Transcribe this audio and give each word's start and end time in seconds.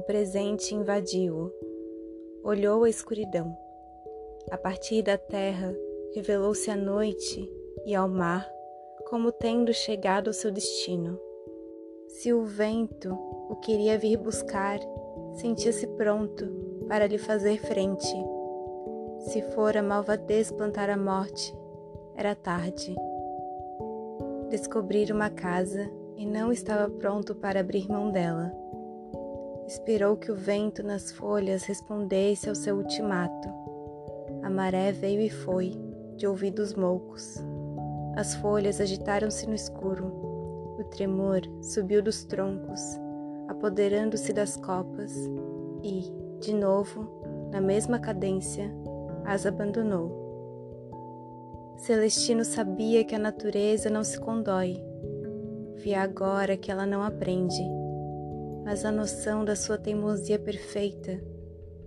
presente 0.00 0.74
invadiu-o. 0.74 1.52
Olhou 2.42 2.84
a 2.84 2.90
escuridão. 2.90 3.56
A 4.50 4.56
partir 4.56 5.02
da 5.02 5.18
terra 5.18 5.74
revelou-se 6.14 6.70
a 6.70 6.76
noite 6.76 7.50
e 7.84 7.94
ao 7.94 8.08
mar 8.08 8.48
como 9.08 9.30
tendo 9.30 9.72
chegado 9.72 10.28
ao 10.28 10.34
seu 10.34 10.50
destino. 10.50 11.18
Se 12.08 12.32
o 12.32 12.44
vento 12.44 13.12
o 13.48 13.56
queria 13.56 13.98
vir 13.98 14.16
buscar, 14.16 14.78
sentia-se 15.34 15.86
pronto 15.86 16.46
para 16.88 17.06
lhe 17.06 17.18
fazer 17.18 17.58
frente. 17.60 18.14
Se 19.20 19.42
fora 19.54 19.82
malvadez 19.82 20.50
plantar 20.50 20.90
a 20.90 20.96
morte, 20.96 21.54
era 22.16 22.34
tarde. 22.34 22.94
Descobrir 24.50 25.12
uma 25.12 25.30
casa 25.30 25.90
e 26.16 26.24
não 26.24 26.50
estava 26.50 26.90
pronto 26.90 27.34
para 27.34 27.60
abrir 27.60 27.88
mão 27.88 28.10
dela. 28.10 28.52
Esperou 29.66 30.16
que 30.16 30.30
o 30.30 30.36
vento 30.36 30.82
nas 30.82 31.10
folhas 31.10 31.64
respondesse 31.64 32.48
ao 32.48 32.54
seu 32.54 32.76
ultimato. 32.76 33.48
A 34.42 34.48
maré 34.48 34.92
veio 34.92 35.20
e 35.20 35.28
foi, 35.28 35.72
de 36.16 36.26
ouvidos 36.26 36.72
moucos. 36.74 37.36
As 38.14 38.36
folhas 38.36 38.80
agitaram-se 38.80 39.46
no 39.48 39.54
escuro. 39.54 40.06
O 40.78 40.84
tremor 40.84 41.40
subiu 41.62 42.00
dos 42.00 42.24
troncos, 42.24 42.80
apoderando-se 43.48 44.32
das 44.32 44.56
copas 44.56 45.12
e, 45.82 46.12
de 46.40 46.54
novo, 46.54 47.08
na 47.50 47.60
mesma 47.60 47.98
cadência, 47.98 48.72
as 49.24 49.46
abandonou. 49.46 50.24
Celestino 51.76 52.44
sabia 52.44 53.04
que 53.04 53.14
a 53.14 53.18
natureza 53.18 53.90
não 53.90 54.04
se 54.04 54.18
condói. 54.20 54.80
Via 55.74 56.02
agora 56.02 56.56
que 56.56 56.70
ela 56.70 56.86
não 56.86 57.02
aprende, 57.02 57.62
mas 58.66 58.84
a 58.84 58.90
noção 58.90 59.44
da 59.44 59.54
sua 59.54 59.78
teimosia 59.78 60.40
perfeita 60.40 61.22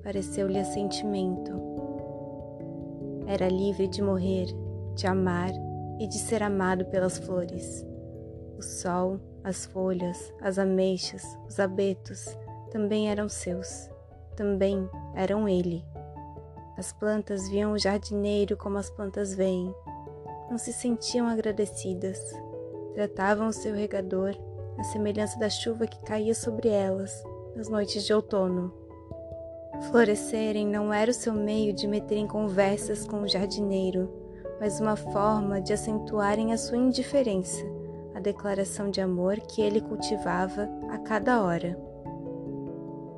pareceu-lhe 0.00 0.60
assentimento. 0.60 1.50
Era 3.26 3.48
livre 3.48 3.88
de 3.88 4.00
morrer, 4.00 4.46
de 4.94 5.04
amar 5.08 5.50
e 5.98 6.06
de 6.06 6.16
ser 6.16 6.40
amado 6.40 6.84
pelas 6.84 7.18
flores. 7.18 7.84
O 8.56 8.62
sol, 8.62 9.18
as 9.42 9.66
folhas, 9.66 10.32
as 10.40 10.56
ameixas, 10.56 11.24
os 11.48 11.58
abetos 11.58 12.38
também 12.70 13.10
eram 13.10 13.28
seus, 13.28 13.90
também 14.36 14.88
eram 15.16 15.48
ele. 15.48 15.84
As 16.76 16.92
plantas 16.92 17.48
viam 17.48 17.72
o 17.72 17.78
jardineiro 17.78 18.56
como 18.56 18.78
as 18.78 18.88
plantas 18.88 19.34
veem. 19.34 19.74
Não 20.48 20.56
se 20.56 20.72
sentiam 20.72 21.26
agradecidas. 21.26 22.20
Tratavam 22.94 23.48
o 23.48 23.52
seu 23.52 23.74
regador 23.74 24.36
à 24.78 24.84
semelhança 24.84 25.38
da 25.38 25.50
chuva 25.50 25.86
que 25.86 26.02
caía 26.04 26.34
sobre 26.34 26.68
elas 26.68 27.22
nas 27.54 27.68
noites 27.68 28.04
de 28.04 28.12
outono. 28.12 28.72
Florescerem 29.90 30.66
não 30.66 30.92
era 30.92 31.10
o 31.10 31.14
seu 31.14 31.32
meio 31.32 31.72
de 31.72 31.86
meterem 31.86 32.26
conversas 32.26 33.06
com 33.06 33.22
o 33.22 33.28
jardineiro, 33.28 34.10
mas 34.60 34.80
uma 34.80 34.96
forma 34.96 35.60
de 35.60 35.72
acentuarem 35.72 36.52
a 36.52 36.58
sua 36.58 36.78
indiferença, 36.78 37.64
a 38.14 38.20
declaração 38.20 38.90
de 38.90 39.00
amor 39.00 39.38
que 39.40 39.60
ele 39.60 39.80
cultivava 39.80 40.68
a 40.90 40.98
cada 40.98 41.42
hora. 41.42 41.78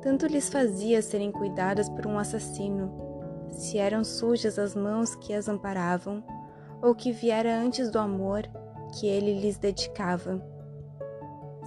Tanto 0.01 0.25
lhes 0.25 0.49
fazia 0.49 1.01
serem 1.01 1.31
cuidadas 1.31 1.87
por 1.89 2.07
um 2.07 2.17
assassino 2.17 3.01
se 3.51 3.77
eram 3.77 4.03
sujas 4.03 4.57
as 4.57 4.75
mãos 4.75 5.15
que 5.15 5.33
as 5.33 5.47
amparavam, 5.47 6.23
ou 6.81 6.95
que 6.95 7.11
viera 7.11 7.55
antes 7.55 7.91
do 7.91 7.99
amor 7.99 8.43
que 8.97 9.07
ele 9.07 9.39
lhes 9.39 9.57
dedicava. 9.57 10.41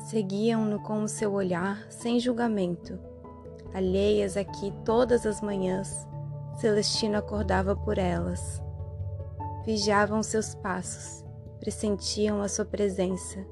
Seguiam-no 0.05 0.81
com 0.81 1.03
o 1.03 1.09
seu 1.09 1.33
olhar 1.33 1.85
sem 1.91 2.21
julgamento. 2.21 2.99
Alheias 3.73 4.37
aqui 4.37 4.73
todas 4.85 5.27
as 5.27 5.41
manhãs, 5.41 6.07
Celestino 6.59 7.19
acordava 7.19 7.75
por 7.75 7.99
elas. 7.99 8.63
Vigiavam 9.65 10.23
seus 10.23 10.55
passos, 10.55 11.25
pressentiam 11.59 12.41
a 12.41 12.49
sua 12.49 12.65
presença, 12.65 13.45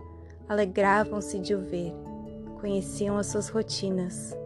alegravam-se 0.48 1.38
de 1.38 1.54
o 1.54 1.60
ver, 1.60 1.92
conheciam 2.60 3.16
as 3.18 3.26
suas 3.26 3.48
rotinas 3.48 4.36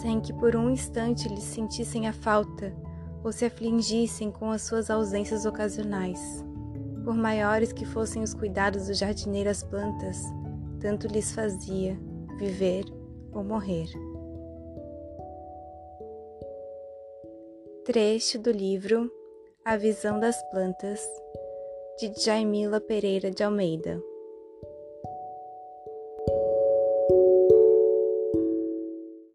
sem 0.00 0.20
que 0.20 0.32
por 0.32 0.56
um 0.56 0.70
instante 0.70 1.28
lhe 1.28 1.40
sentissem 1.40 2.08
a 2.08 2.12
falta 2.12 2.74
ou 3.22 3.32
se 3.32 3.44
afligissem 3.44 4.30
com 4.30 4.50
as 4.50 4.62
suas 4.62 4.90
ausências 4.90 5.46
ocasionais. 5.46 6.44
Por 7.04 7.14
maiores 7.14 7.72
que 7.72 7.84
fossem 7.84 8.22
os 8.22 8.34
cuidados 8.34 8.86
do 8.86 8.94
jardineiro 8.94 9.50
às 9.50 9.62
plantas, 9.62 10.22
tanto 10.84 11.08
lhes 11.08 11.32
fazia 11.32 11.98
viver 12.36 12.84
ou 13.32 13.42
morrer. 13.42 13.88
Trecho 17.86 18.38
do 18.38 18.50
livro 18.50 19.10
A 19.64 19.78
Visão 19.78 20.20
das 20.20 20.36
Plantas, 20.50 21.00
de 21.98 22.12
Jaimila 22.22 22.82
Pereira 22.82 23.30
de 23.30 23.42
Almeida. 23.42 23.98